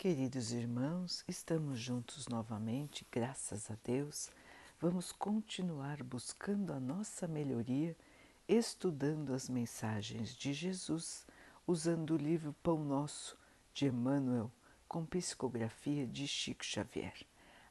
[0.00, 4.30] Queridos irmãos, estamos juntos novamente, graças a Deus.
[4.80, 7.94] Vamos continuar buscando a nossa melhoria,
[8.48, 11.26] estudando as mensagens de Jesus,
[11.66, 13.36] usando o livro Pão Nosso
[13.74, 14.50] de Emmanuel,
[14.88, 17.26] com psicografia de Chico Xavier.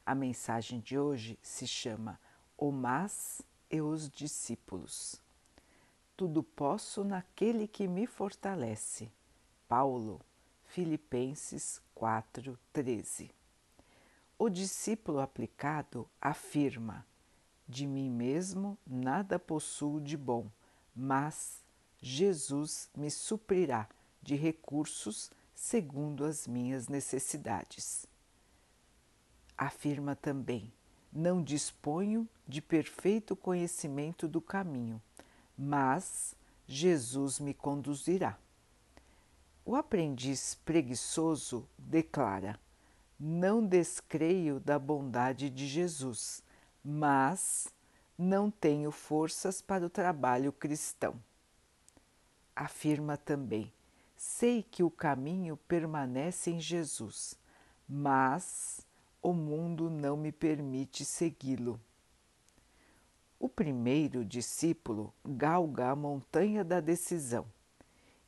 [0.06, 2.16] A mensagem de hoje se chama
[2.56, 5.20] O Mas e os Discípulos.
[6.16, 9.10] Tudo posso naquele que me fortalece.
[9.66, 10.20] Paulo,
[10.64, 13.30] Filipenses 4:13.
[14.38, 17.06] O discípulo aplicado afirma:
[17.68, 20.50] De mim mesmo nada possuo de bom,
[20.96, 21.62] mas
[22.00, 23.86] Jesus me suprirá
[24.22, 28.06] de recursos segundo as minhas necessidades.
[29.58, 30.72] Afirma também:
[31.12, 35.02] Não disponho de perfeito conhecimento do caminho,
[35.56, 36.34] mas
[36.66, 38.38] Jesus me conduzirá.
[39.64, 42.58] O aprendiz preguiçoso declara:
[43.18, 46.42] Não descreio da bondade de Jesus,
[46.82, 47.68] mas
[48.16, 51.22] não tenho forças para o trabalho cristão.
[52.56, 53.70] Afirma também:
[54.16, 57.38] Sei que o caminho permanece em Jesus,
[57.86, 58.80] mas
[59.22, 61.78] o mundo não me permite segui-lo.
[63.38, 67.46] O primeiro discípulo galga a montanha da decisão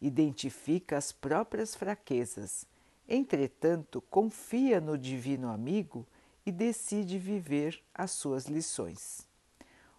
[0.02, 2.66] identifica as próprias fraquezas,
[3.08, 6.04] entretanto, confia no Divino Amigo
[6.44, 9.28] e decide viver as suas lições.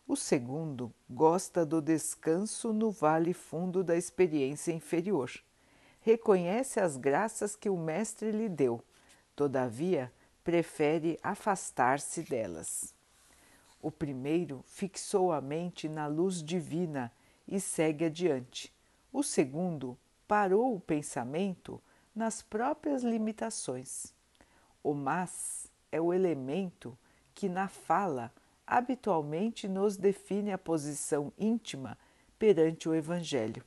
[0.06, 5.31] O segundo gosta do descanso no vale fundo da experiência inferior.
[6.02, 8.84] Reconhece as graças que o Mestre lhe deu,
[9.34, 10.12] todavia
[10.44, 12.94] prefere afastar-se delas.
[13.81, 17.09] O primeiro fixou a mente na luz divina
[17.48, 18.73] e segue adiante
[19.14, 19.95] o segundo
[20.28, 21.80] parou o pensamento
[22.16, 24.11] nas próprias limitações.
[24.83, 26.97] O mas é o elemento
[27.36, 28.34] que na fala
[28.66, 31.97] habitualmente nos define a posição íntima
[32.40, 33.63] perante o Evangelho.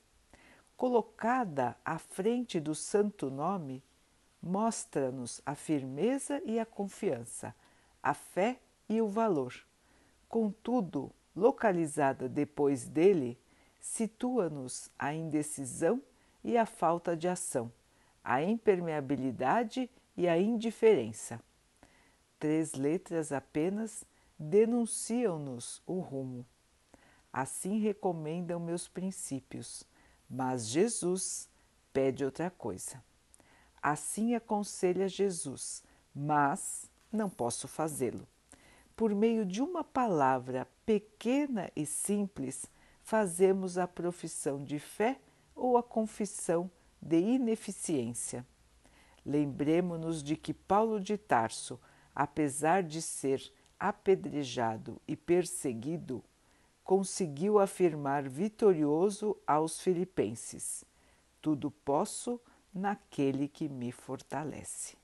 [0.76, 3.82] Colocada à frente do santo nome,
[4.42, 7.54] mostra-nos a firmeza e a confiança,
[8.02, 8.58] a fé
[8.88, 9.54] e o valor.
[10.28, 13.38] Contudo, localizada depois dele,
[13.80, 16.02] situa-nos a indecisão
[16.42, 17.72] e a falta de ação,
[18.22, 21.40] a impermeabilidade e a indiferença.
[22.38, 24.04] Três letras apenas
[24.38, 26.44] denunciam-nos o rumo.
[27.32, 29.84] Assim recomendam meus princípios,
[30.28, 31.48] mas Jesus
[31.92, 33.02] pede outra coisa.
[33.82, 35.82] Assim aconselha Jesus,
[36.14, 38.26] mas não posso fazê-lo.
[38.94, 42.66] Por meio de uma palavra pequena e simples,
[43.06, 45.20] fazemos a profissão de fé
[45.54, 46.68] ou a confissão
[47.00, 48.44] de ineficiência.
[49.24, 51.80] Lembremos-nos de que Paulo de Tarso,
[52.12, 56.20] apesar de ser apedrejado e perseguido,
[56.82, 60.84] conseguiu afirmar vitorioso aos Filipenses:
[61.40, 62.40] Tudo posso
[62.74, 64.96] naquele que me fortalece.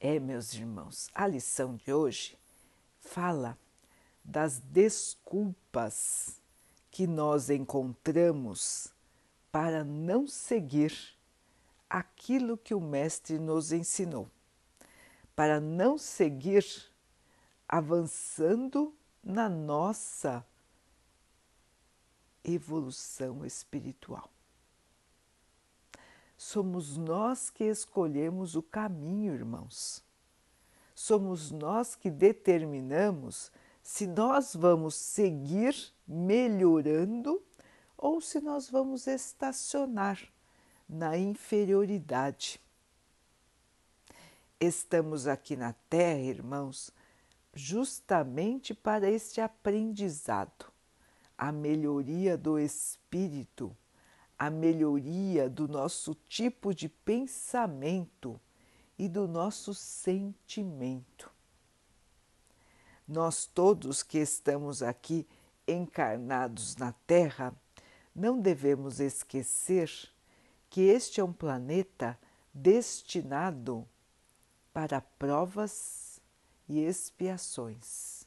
[0.00, 2.36] É, meus irmãos, a lição de hoje
[2.98, 3.56] fala
[4.24, 6.40] das desculpas
[6.90, 8.88] que nós encontramos
[9.52, 11.14] para não seguir
[11.90, 14.28] aquilo que o Mestre nos ensinou,
[15.36, 16.64] para não seguir
[17.68, 20.44] avançando na nossa
[22.42, 24.30] evolução espiritual.
[26.36, 30.04] Somos nós que escolhemos o caminho, irmãos.
[30.94, 33.50] Somos nós que determinamos
[33.84, 35.76] se nós vamos seguir
[36.08, 37.44] melhorando
[37.98, 40.18] ou se nós vamos estacionar
[40.88, 42.58] na inferioridade.
[44.58, 46.90] Estamos aqui na Terra, irmãos,
[47.52, 50.72] justamente para este aprendizado,
[51.36, 53.76] a melhoria do espírito,
[54.38, 58.40] a melhoria do nosso tipo de pensamento
[58.98, 61.33] e do nosso sentimento.
[63.06, 65.26] Nós todos que estamos aqui
[65.68, 67.54] encarnados na Terra,
[68.14, 69.90] não devemos esquecer
[70.70, 72.18] que este é um planeta
[72.52, 73.86] destinado
[74.72, 76.20] para provas
[76.68, 78.26] e expiações.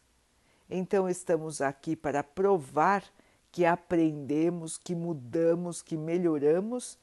[0.70, 3.04] Então, estamos aqui para provar
[3.52, 6.98] que aprendemos, que mudamos, que melhoramos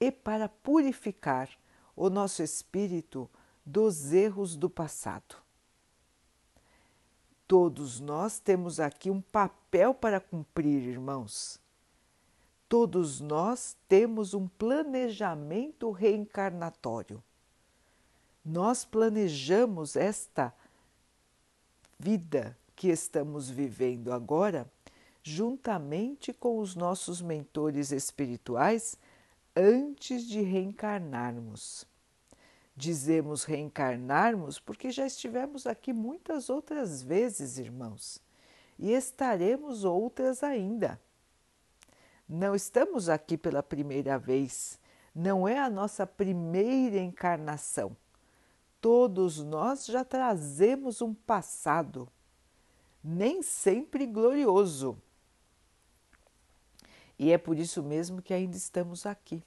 [0.00, 1.48] e para purificar
[1.94, 3.30] o nosso espírito
[3.64, 5.36] dos erros do passado.
[7.50, 11.58] Todos nós temos aqui um papel para cumprir, irmãos.
[12.68, 17.20] Todos nós temos um planejamento reencarnatório.
[18.44, 20.54] Nós planejamos esta
[21.98, 24.70] vida que estamos vivendo agora
[25.20, 28.96] juntamente com os nossos mentores espirituais
[29.56, 31.84] antes de reencarnarmos.
[32.80, 38.22] Dizemos reencarnarmos porque já estivemos aqui muitas outras vezes, irmãos,
[38.78, 40.98] e estaremos outras ainda.
[42.26, 44.80] Não estamos aqui pela primeira vez,
[45.14, 47.94] não é a nossa primeira encarnação.
[48.80, 52.08] Todos nós já trazemos um passado,
[53.04, 54.96] nem sempre glorioso.
[57.18, 59.44] E é por isso mesmo que ainda estamos aqui.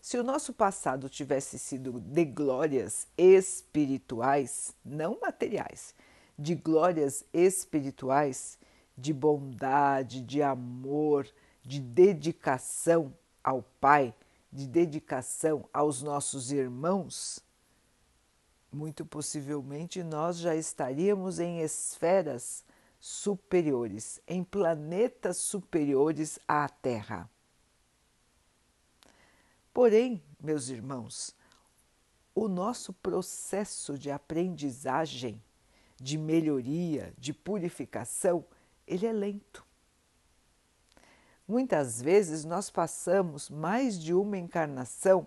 [0.00, 5.94] Se o nosso passado tivesse sido de glórias espirituais, não materiais,
[6.38, 8.58] de glórias espirituais,
[8.96, 11.28] de bondade, de amor,
[11.62, 13.12] de dedicação
[13.44, 14.14] ao Pai,
[14.50, 17.40] de dedicação aos nossos irmãos,
[18.72, 22.64] muito possivelmente nós já estaríamos em esferas
[22.98, 27.28] superiores, em planetas superiores à Terra.
[29.80, 31.34] Porém, meus irmãos,
[32.34, 35.42] o nosso processo de aprendizagem,
[35.96, 38.44] de melhoria, de purificação,
[38.86, 39.64] ele é lento.
[41.48, 45.26] Muitas vezes nós passamos mais de uma encarnação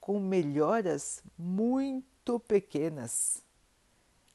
[0.00, 3.44] com melhoras muito pequenas,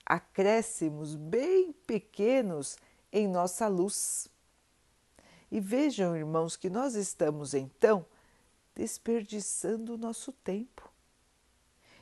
[0.05, 2.77] acréscimos bem pequenos
[3.11, 4.29] em nossa luz.
[5.51, 8.05] E vejam, irmãos, que nós estamos então
[8.75, 10.91] desperdiçando o nosso tempo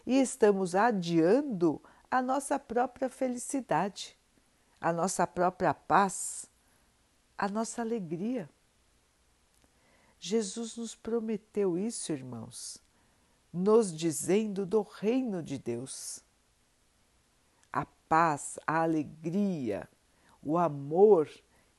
[0.06, 4.18] e estamos adiando a nossa própria felicidade,
[4.82, 6.50] a nossa própria paz,
[7.38, 8.50] a nossa alegria.
[10.20, 12.78] Jesus nos prometeu isso, irmãos,
[13.52, 16.22] nos dizendo do reino de Deus.
[17.72, 19.90] A paz, a alegria,
[20.42, 21.30] o amor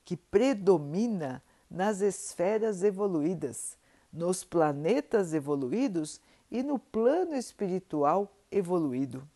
[0.03, 3.77] que predomina nas esferas evoluídas
[4.15, 9.27] nos planetas evoluídos e no plano espiritual evoluído.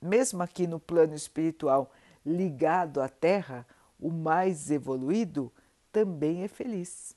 [0.00, 1.92] Mesmo aqui no plano espiritual
[2.24, 3.66] ligado à Terra,
[4.00, 5.52] o mais evoluído
[5.92, 7.14] também é feliz.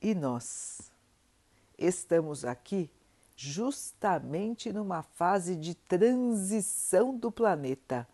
[0.00, 0.92] E nós
[1.76, 2.90] estamos aqui
[3.36, 8.08] justamente numa fase de transição do planeta.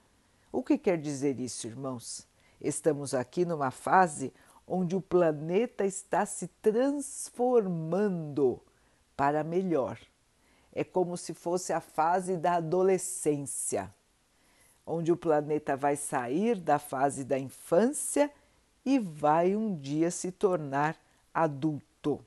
[0.50, 2.26] O que quer dizer isso, irmãos?
[2.60, 4.32] Estamos aqui numa fase
[4.74, 8.58] onde o planeta está se transformando
[9.14, 9.98] para melhor.
[10.72, 13.94] É como se fosse a fase da adolescência,
[14.86, 18.32] onde o planeta vai sair da fase da infância
[18.82, 20.96] e vai um dia se tornar
[21.34, 22.24] adulto.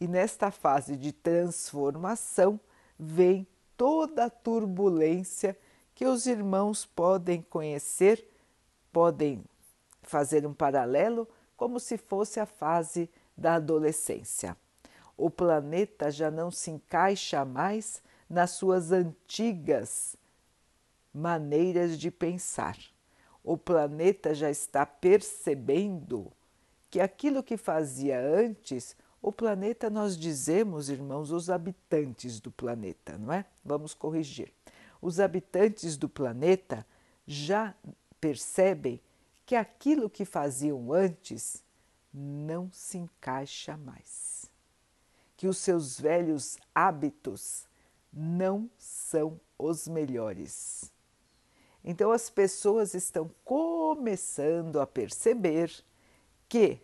[0.00, 2.58] E nesta fase de transformação
[2.98, 3.46] vem
[3.76, 5.54] toda a turbulência
[5.94, 8.26] que os irmãos podem conhecer,
[8.90, 9.44] podem
[10.02, 11.28] fazer um paralelo
[11.60, 14.56] como se fosse a fase da adolescência.
[15.14, 20.16] O planeta já não se encaixa mais nas suas antigas
[21.12, 22.78] maneiras de pensar.
[23.44, 26.32] O planeta já está percebendo
[26.88, 33.34] que aquilo que fazia antes, o planeta nós dizemos, irmãos, os habitantes do planeta, não
[33.34, 33.44] é?
[33.62, 34.50] Vamos corrigir.
[34.98, 36.86] Os habitantes do planeta
[37.26, 37.74] já
[38.18, 38.98] percebem
[39.50, 41.60] que aquilo que faziam antes
[42.14, 44.48] não se encaixa mais,
[45.36, 47.66] que os seus velhos hábitos
[48.12, 50.92] não são os melhores.
[51.82, 55.82] Então as pessoas estão começando a perceber
[56.48, 56.80] que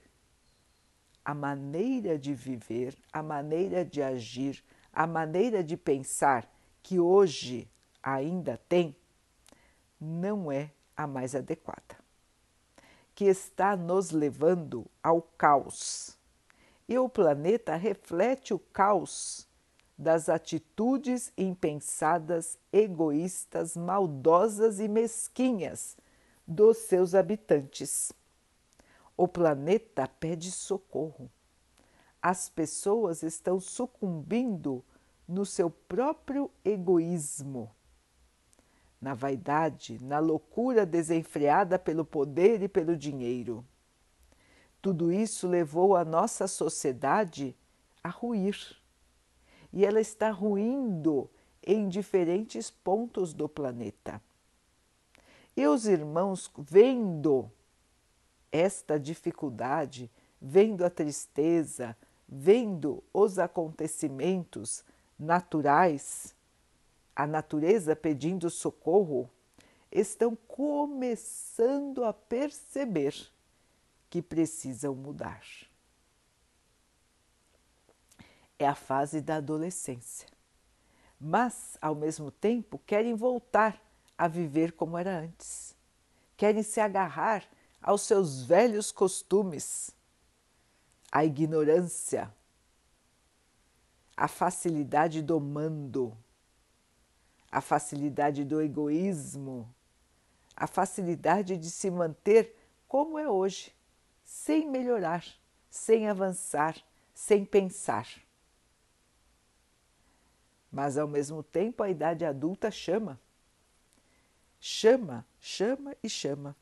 [1.24, 7.70] a maneira de viver, a maneira de agir, a maneira de pensar que hoje
[8.02, 8.96] ainda tem,
[10.00, 12.05] não é a mais adequada
[13.16, 16.18] que está nos levando ao caos.
[16.86, 19.48] E o planeta reflete o caos
[19.96, 25.96] das atitudes impensadas, egoístas, maldosas e mesquinhas
[26.46, 28.12] dos seus habitantes.
[29.16, 31.30] O planeta pede socorro.
[32.20, 34.84] As pessoas estão sucumbindo
[35.26, 37.74] no seu próprio egoísmo
[39.06, 43.64] na vaidade, na loucura desenfreada pelo poder e pelo dinheiro.
[44.82, 47.56] Tudo isso levou a nossa sociedade
[48.02, 48.76] a ruir.
[49.72, 51.30] E ela está ruindo
[51.62, 54.20] em diferentes pontos do planeta.
[55.56, 57.48] E os irmãos, vendo
[58.50, 60.10] esta dificuldade,
[60.42, 61.96] vendo a tristeza,
[62.28, 64.84] vendo os acontecimentos
[65.16, 66.34] naturais,
[67.16, 69.30] a natureza pedindo socorro,
[69.90, 73.14] estão começando a perceber
[74.10, 75.42] que precisam mudar.
[78.58, 80.28] É a fase da adolescência,
[81.18, 83.82] mas ao mesmo tempo querem voltar
[84.16, 85.74] a viver como era antes,
[86.36, 87.48] querem se agarrar
[87.80, 89.90] aos seus velhos costumes,
[91.10, 92.32] a ignorância,
[94.16, 96.16] a facilidade do mando,
[97.56, 99.74] a facilidade do egoísmo,
[100.54, 102.54] a facilidade de se manter
[102.86, 103.74] como é hoje,
[104.26, 105.24] sem melhorar,
[105.70, 106.76] sem avançar,
[107.14, 108.06] sem pensar.
[110.70, 113.18] Mas ao mesmo tempo a idade adulta chama.
[114.60, 116.54] Chama, chama e chama.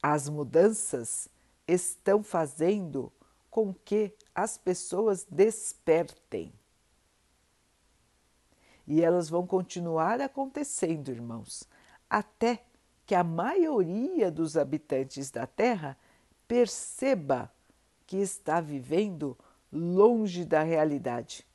[0.00, 1.28] As mudanças
[1.66, 3.12] estão fazendo
[3.50, 6.52] com que as pessoas despertem.
[8.86, 11.68] E elas vão continuar acontecendo, irmãos,
[12.08, 12.64] até
[13.06, 15.96] que a maioria dos habitantes da Terra
[16.46, 17.52] perceba
[18.06, 19.38] que está vivendo
[19.72, 21.46] longe da realidade,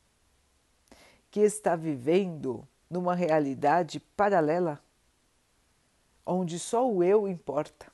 [1.30, 4.82] que está vivendo numa realidade paralela,
[6.26, 7.92] onde só o eu importa.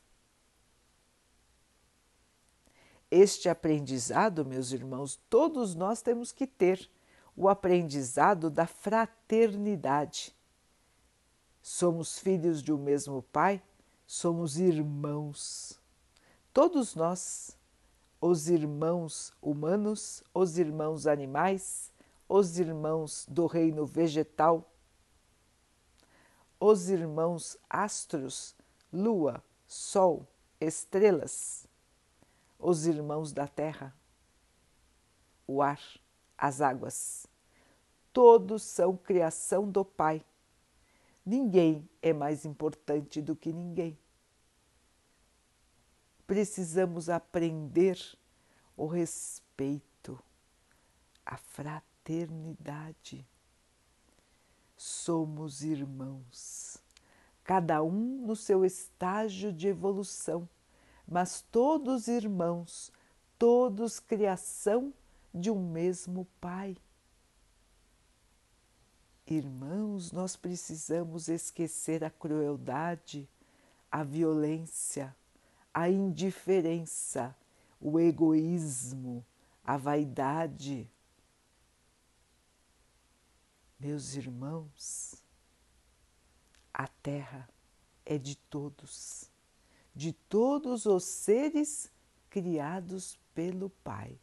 [3.11, 6.89] Este aprendizado, meus irmãos, todos nós temos que ter
[7.35, 10.35] o aprendizado da fraternidade.
[11.61, 13.61] Somos filhos de um mesmo Pai,
[14.05, 15.79] somos irmãos.
[16.53, 17.57] Todos nós,
[18.21, 21.91] os irmãos humanos, os irmãos animais,
[22.27, 24.69] os irmãos do reino vegetal,
[26.59, 28.55] os irmãos astros,
[28.91, 30.27] lua, sol,
[30.59, 31.67] estrelas,
[32.57, 33.93] os irmãos da terra,
[35.45, 35.81] o ar,
[36.37, 37.27] as águas.
[38.11, 40.23] Todos são criação do Pai.
[41.25, 43.97] Ninguém é mais importante do que ninguém.
[46.27, 47.97] Precisamos aprender
[48.75, 50.17] o respeito,
[51.25, 53.25] a fraternidade
[54.83, 56.77] somos irmãos,
[57.41, 60.47] cada um no seu estágio de evolução,
[61.07, 62.91] mas todos irmãos,
[63.39, 64.93] todos criação
[65.33, 66.77] de um mesmo Pai.
[69.25, 73.27] Irmãos, nós precisamos esquecer a crueldade,
[73.91, 75.15] a violência,
[75.73, 77.35] a indiferença,
[77.79, 79.25] o egoísmo,
[79.63, 80.89] a vaidade
[83.83, 85.21] meus irmãos,
[86.73, 87.49] a terra
[88.05, 89.29] é de todos,
[89.93, 91.91] de todos os seres
[92.29, 94.17] criados pelo Pai.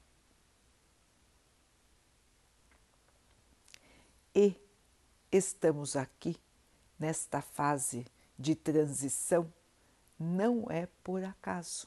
[4.41, 4.57] E
[5.31, 6.37] estamos aqui
[6.99, 8.07] nesta fase
[8.39, 9.53] de transição
[10.19, 11.87] não é por acaso.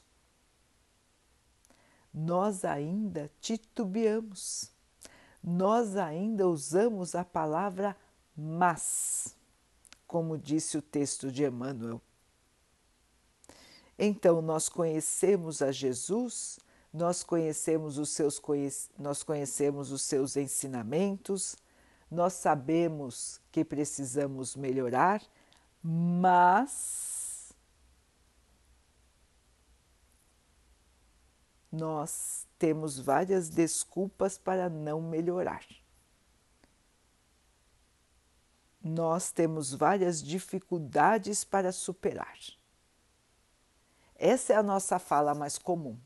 [2.12, 4.74] Nós ainda titubeamos
[5.46, 7.94] nós ainda usamos a palavra
[8.34, 9.36] mas,
[10.08, 12.00] como disse o texto de Emmanuel.
[13.96, 16.58] Então, nós conhecemos a Jesus,
[16.92, 18.40] nós conhecemos os seus,
[18.98, 21.54] nós conhecemos os seus ensinamentos,
[22.14, 25.20] nós sabemos que precisamos melhorar,
[25.82, 27.52] mas
[31.70, 35.66] nós temos várias desculpas para não melhorar.
[38.80, 42.38] Nós temos várias dificuldades para superar.
[44.14, 45.98] Essa é a nossa fala mais comum.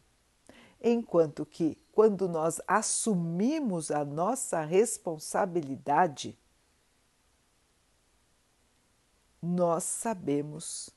[0.80, 6.38] Enquanto que, quando nós assumimos a nossa responsabilidade,
[9.42, 10.90] nós sabemos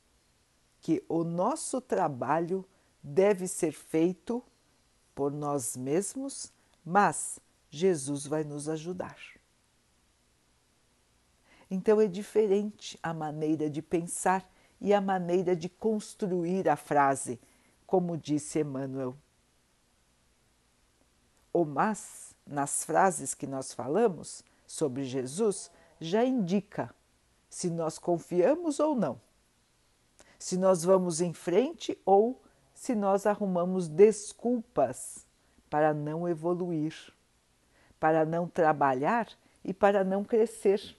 [0.80, 2.64] que o nosso trabalho
[3.02, 4.44] deve ser feito
[5.16, 6.54] por nós mesmos,
[6.86, 7.40] mas
[7.72, 9.18] Jesus vai nos ajudar.
[11.68, 14.48] Então é diferente a maneira de pensar
[14.80, 17.40] e a maneira de construir a frase,
[17.88, 19.18] como disse Emmanuel.
[21.54, 26.94] O mas, nas frases que nós falamos sobre Jesus, já indica
[27.50, 29.20] se nós confiamos ou não,
[30.40, 32.42] se nós vamos em frente ou
[32.74, 35.26] se nós arrumamos desculpas
[35.70, 37.14] para não evoluir,
[38.00, 39.28] para não trabalhar
[39.64, 40.98] e para não crescer.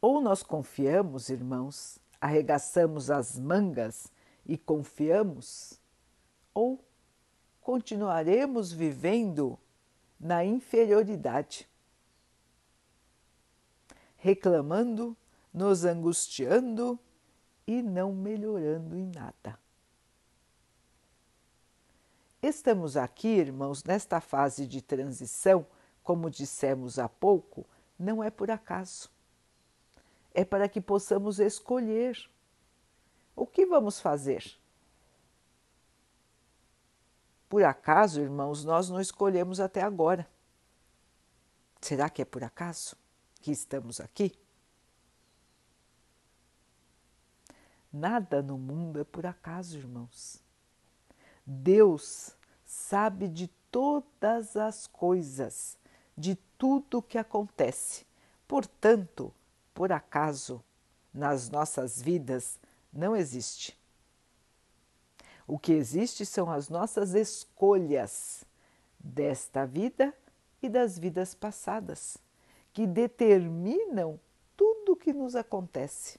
[0.00, 4.12] Ou nós confiamos, irmãos, arregaçamos as mangas
[4.44, 5.80] e confiamos?
[6.56, 6.82] Ou
[7.60, 9.58] continuaremos vivendo
[10.18, 11.68] na inferioridade,
[14.16, 15.14] reclamando,
[15.52, 16.98] nos angustiando
[17.66, 19.58] e não melhorando em nada?
[22.40, 25.66] Estamos aqui, irmãos, nesta fase de transição,
[26.02, 27.66] como dissemos há pouco,
[27.98, 29.10] não é por acaso.
[30.32, 32.18] É para que possamos escolher
[33.36, 34.58] o que vamos fazer.
[37.48, 40.28] Por acaso, irmãos, nós não escolhemos até agora.
[41.80, 42.96] Será que é por acaso
[43.40, 44.36] que estamos aqui?
[47.92, 50.42] Nada no mundo é por acaso, irmãos.
[51.46, 55.78] Deus sabe de todas as coisas,
[56.16, 58.04] de tudo o que acontece.
[58.48, 59.32] Portanto,
[59.72, 60.62] por acaso,
[61.14, 62.58] nas nossas vidas
[62.92, 63.78] não existe.
[65.46, 68.44] O que existe são as nossas escolhas
[68.98, 70.12] desta vida
[70.62, 72.18] e das vidas passadas,
[72.72, 74.18] que determinam
[74.56, 76.18] tudo o que nos acontece.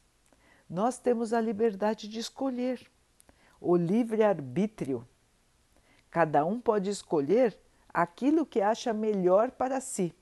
[0.69, 2.85] Nós temos a liberdade de escolher,
[3.59, 5.05] o livre-arbítrio
[6.09, 7.57] Cada um pode escolher
[7.93, 10.13] aquilo que acha melhor para si.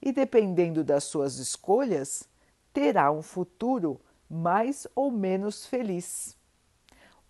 [0.00, 2.28] E dependendo das suas escolhas,
[2.72, 6.36] terá um futuro mais ou menos feliz.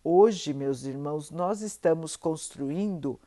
[0.05, 3.21] Hoje, meus irmãos, nós estamos construindo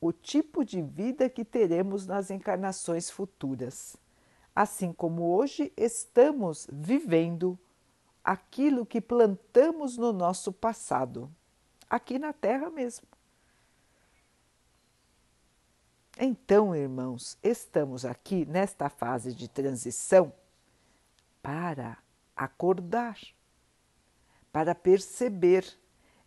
[0.00, 3.96] o tipo de vida que teremos nas encarnações futuras.
[4.54, 7.58] Assim como hoje estamos vivendo
[8.22, 11.30] aquilo que plantamos no nosso passado
[11.88, 13.06] aqui na Terra mesmo.
[16.16, 20.32] Então, irmãos, estamos aqui nesta fase de transição
[21.42, 21.98] para
[22.36, 23.18] acordar,
[24.52, 25.66] para perceber.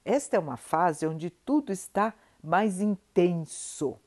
[0.06, 3.98] Esta é uma fase onde tudo está mais intenso,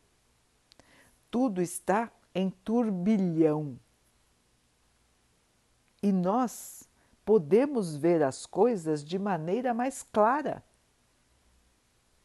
[1.30, 3.78] tudo está em turbilhão.
[6.02, 6.88] E nós
[7.24, 10.62] podemos ver as coisas de maneira mais clara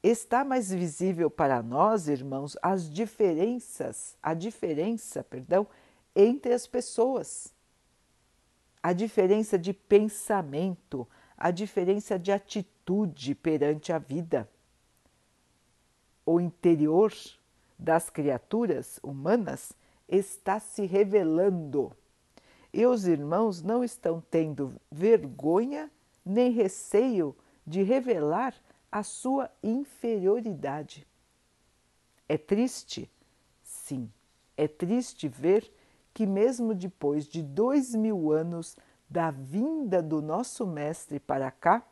[0.03, 5.67] está mais visível para nós, irmãos, as diferenças, a diferença, perdão,
[6.15, 7.53] entre as pessoas.
[8.81, 11.07] A diferença de pensamento,
[11.43, 14.47] a diferença de atitude perante a vida.
[16.23, 17.11] O interior
[17.79, 19.73] das criaturas humanas
[20.07, 21.91] está se revelando.
[22.71, 25.89] E os irmãos não estão tendo vergonha
[26.23, 28.53] nem receio de revelar
[28.91, 31.07] a sua inferioridade.
[32.29, 33.09] É triste?
[33.63, 34.11] Sim,
[34.55, 35.73] é triste ver
[36.13, 38.77] que, mesmo depois de dois mil anos
[39.11, 41.83] da vinda do nosso Mestre para cá,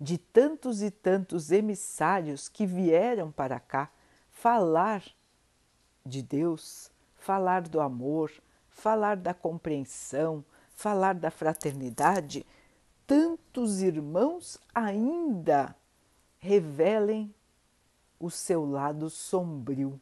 [0.00, 3.90] de tantos e tantos emissários que vieram para cá
[4.30, 5.02] falar
[6.06, 8.30] de Deus, falar do amor,
[8.70, 12.46] falar da compreensão, falar da fraternidade,
[13.04, 15.74] tantos irmãos ainda
[16.38, 17.34] revelem
[18.20, 20.00] o seu lado sombrio.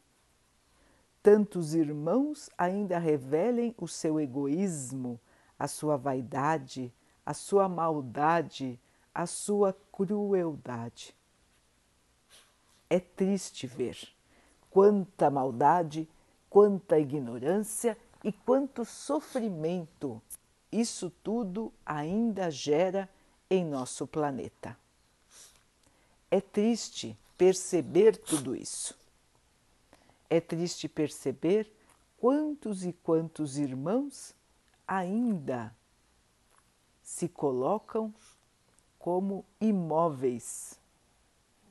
[1.23, 5.21] Tantos irmãos ainda revelem o seu egoísmo,
[5.59, 6.93] a sua vaidade,
[7.25, 8.81] a sua maldade,
[9.15, 11.15] a sua crueldade.
[12.89, 13.99] É triste ver
[14.71, 16.09] quanta maldade,
[16.49, 20.23] quanta ignorância e quanto sofrimento
[20.73, 23.09] isso tudo ainda gera
[23.49, 24.77] em nosso planeta.
[26.31, 29.00] É triste perceber tudo isso.
[30.31, 31.71] É triste perceber
[32.17, 34.35] quantos e quantos irmãos
[34.87, 35.77] ainda
[37.03, 38.15] se colocam
[38.99, 40.81] como imóveis,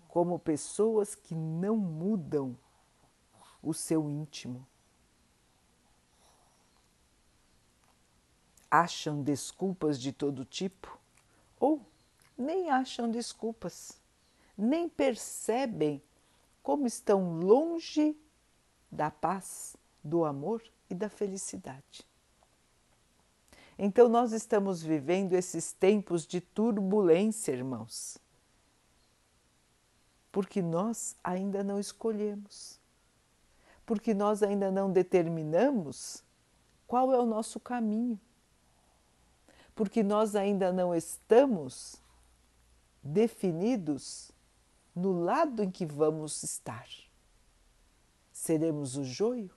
[0.08, 2.56] como pessoas que não mudam
[3.64, 4.68] o seu íntimo.
[8.70, 10.98] acham desculpas de todo tipo
[11.60, 11.82] ou
[12.38, 14.00] nem acham desculpas,
[14.58, 16.02] nem percebem
[16.64, 18.16] como estão longe
[18.92, 22.08] da paz, do amor e da felicidade.
[23.78, 28.18] Então, nós estamos vivendo esses tempos de turbulência, irmãos,
[30.32, 32.80] porque nós ainda não escolhemos,
[33.86, 36.24] porque nós ainda não determinamos
[36.86, 38.20] qual é o nosso caminho
[39.80, 41.96] porque nós ainda não estamos
[43.02, 44.30] definidos
[44.94, 46.86] no lado em que vamos estar.
[48.40, 49.52] Seremos o joio?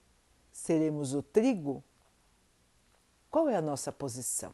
[0.50, 1.84] Seremos o trigo?
[3.30, 4.52] Qual é a nossa posição?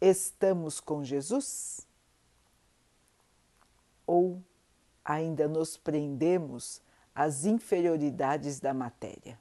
[0.00, 1.84] estamos com Jesus?
[4.06, 4.40] Ou
[5.04, 6.80] ainda nos prendemos
[7.12, 9.36] às inferioridades da matéria?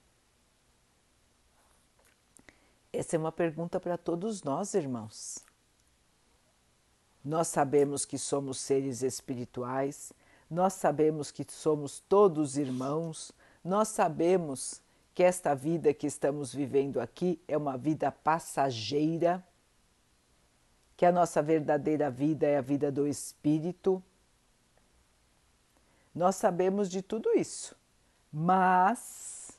[2.91, 5.45] Essa é uma pergunta para todos nós, irmãos.
[7.23, 10.11] Nós sabemos que somos seres espirituais,
[10.49, 13.31] nós sabemos que somos todos irmãos,
[13.63, 14.81] nós sabemos
[15.13, 19.43] que esta vida que estamos vivendo aqui é uma vida passageira,
[20.97, 24.03] que a nossa verdadeira vida é a vida do espírito.
[26.13, 27.75] Nós sabemos de tudo isso,
[28.31, 29.51] mas,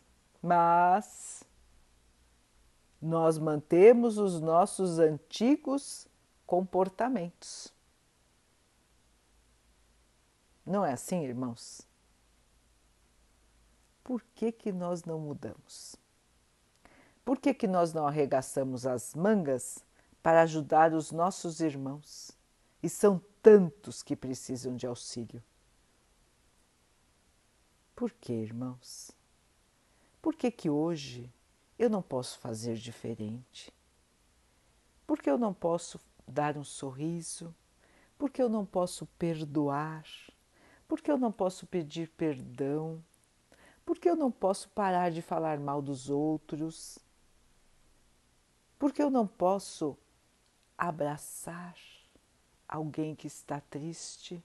[0.43, 1.43] mas,
[3.01, 6.07] nós mantemos os nossos antigos
[6.47, 7.76] comportamentos.
[10.67, 11.87] Não é assim, irmãos?
[14.03, 15.97] Por que, que nós não mudamos?
[17.25, 19.85] Por que, que nós não arregaçamos as mangas
[20.23, 22.33] para ajudar os nossos irmãos?
[22.83, 25.43] E são tantos que precisam de auxílio.
[27.95, 29.13] Por que, irmãos?
[30.21, 31.33] Por que, que hoje
[31.79, 33.73] eu não posso fazer diferente?
[35.07, 37.55] Por que eu não posso dar um sorriso?
[38.19, 40.05] Por que eu não posso perdoar?
[40.89, 43.03] Por que eu não posso pedir perdão?
[43.85, 46.99] Por que eu não posso parar de falar mal dos outros?
[48.79, 49.97] Por que eu não posso
[50.77, 51.77] abraçar
[52.69, 54.43] alguém que está triste?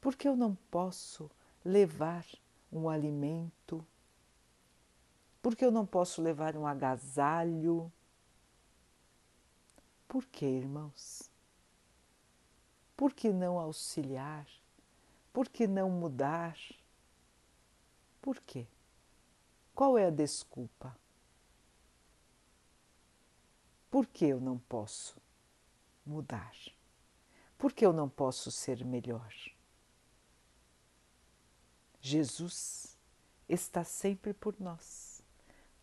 [0.00, 1.30] Por que eu não posso
[1.64, 2.26] levar
[2.72, 3.84] um alimento?
[5.40, 7.90] Por que eu não posso levar um agasalho?
[10.06, 11.30] Por que, irmãos?
[12.96, 14.46] Por que não auxiliar?
[15.34, 16.56] Por que não mudar?
[18.22, 18.68] Por quê?
[19.74, 20.96] Qual é a desculpa?
[23.90, 25.20] Por que eu não posso
[26.06, 26.54] mudar?
[27.58, 29.34] Por que eu não posso ser melhor?
[32.00, 32.96] Jesus
[33.48, 35.20] está sempre por nós.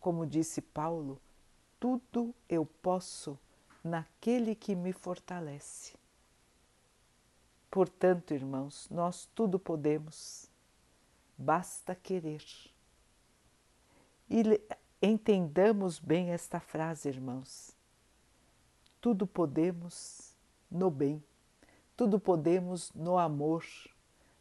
[0.00, 1.20] Como disse Paulo,
[1.78, 3.38] tudo eu posso
[3.84, 6.01] naquele que me fortalece.
[7.72, 10.46] Portanto, irmãos, nós tudo podemos,
[11.38, 12.44] basta querer.
[14.28, 14.42] E
[15.00, 17.74] entendamos bem esta frase, irmãos.
[19.00, 20.34] Tudo podemos
[20.70, 21.24] no bem,
[21.96, 23.64] tudo podemos no amor,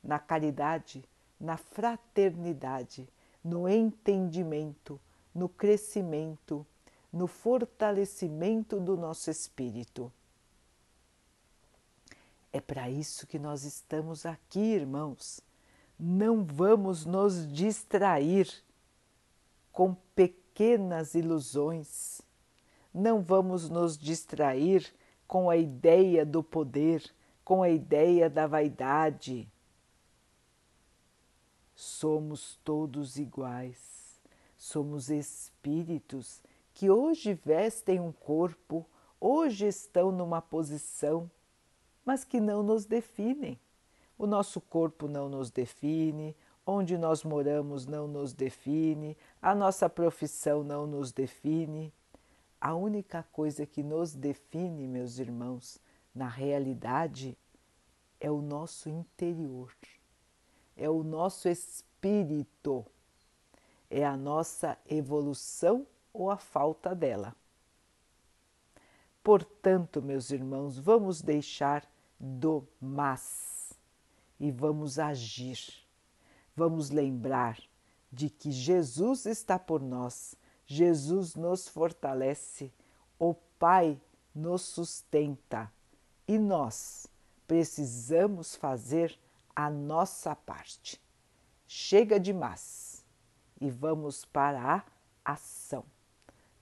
[0.04, 1.02] na caridade,
[1.40, 3.08] na fraternidade,
[3.42, 5.00] no entendimento,
[5.34, 6.68] no crescimento,
[7.14, 10.12] no fortalecimento do nosso espírito.
[12.54, 15.40] É para isso que nós estamos aqui, irmãos.
[15.98, 18.52] Não vamos nos distrair
[19.72, 22.22] com pequenas ilusões.
[22.94, 24.94] Não vamos nos distrair
[25.26, 27.10] com a ideia do poder,
[27.46, 29.48] com a ideia da vaidade.
[31.74, 34.20] Somos todos iguais,
[34.58, 38.86] somos espíritos que hoje vestem um corpo,
[39.20, 41.32] hoje estão numa posição,
[42.06, 43.60] mas que não nos definem.
[44.18, 46.36] O nosso corpo não nos define,
[46.66, 51.94] onde nós moramos não nos define, a nossa profissão não nos define.
[52.60, 55.80] A única coisa que nos define, meus irmãos,
[56.14, 57.38] na realidade,
[58.20, 59.74] é o nosso interior,
[60.78, 62.86] é o nosso espírito,
[63.90, 67.36] é a nossa evolução ou a falta dela.
[69.24, 71.91] Portanto, meus irmãos, vamos deixar
[72.22, 73.74] do mas.
[74.40, 75.60] E vamos agir.
[76.56, 77.58] Vamos lembrar
[78.12, 82.72] de que Jesus está por nós, Jesus nos fortalece,
[83.18, 84.00] o Pai
[84.34, 85.72] nos sustenta.
[86.28, 87.08] E nós
[87.48, 89.18] precisamos fazer
[89.56, 91.02] a nossa parte.
[91.68, 93.04] Chega de mas.
[93.60, 94.84] E vamos para
[95.24, 95.86] a ação.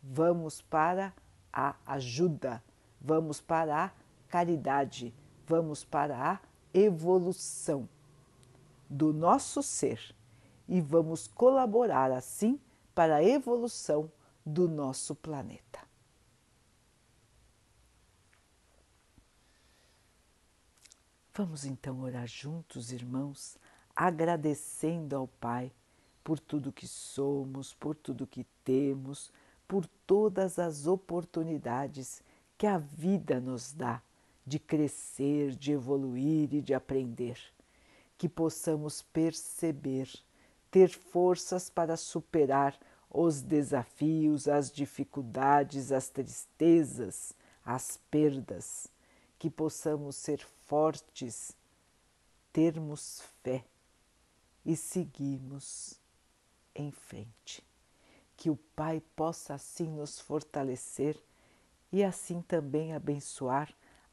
[0.01, 1.13] Vamos para
[1.51, 2.63] a ajuda,
[3.01, 3.91] vamos para a
[4.27, 5.13] caridade,
[5.49, 6.39] vamos para a
[6.71, 7.89] evolução
[8.87, 10.15] do nosso ser
[10.67, 12.59] e vamos colaborar assim
[12.93, 14.11] para a evolução
[14.45, 15.79] do nosso planeta.
[21.33, 23.57] Vamos então orar juntos, irmãos,
[23.95, 25.71] agradecendo ao Pai
[26.23, 29.31] por tudo que somos, por tudo que temos,
[29.67, 32.21] por todas as oportunidades
[32.55, 33.99] que a vida nos dá
[34.49, 37.39] de crescer, de evoluir e de aprender.
[38.17, 40.11] Que possamos perceber,
[40.71, 42.77] ter forças para superar
[43.11, 47.33] os desafios, as dificuldades, as tristezas,
[47.63, 48.87] as perdas,
[49.37, 51.55] que possamos ser fortes,
[52.51, 53.63] termos fé
[54.65, 55.99] e seguirmos
[56.73, 57.63] em frente.
[58.35, 61.15] Que o Pai possa assim nos fortalecer
[61.91, 63.71] e assim também abençoar